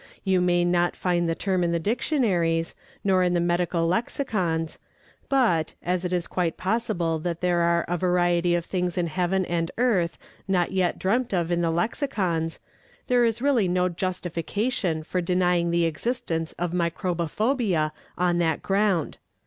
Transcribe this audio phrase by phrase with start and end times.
[0.23, 4.79] You may not find the term in the dictionaries, nor in the medical lexicons;
[5.29, 9.45] but, as it is quite possible that there are a variety of things in heaven
[9.45, 10.17] and earth
[10.47, 12.57] not yet dreamt of in the lexicons,
[13.05, 19.19] there is really no justification for denying the existence of microbophobia on that ground.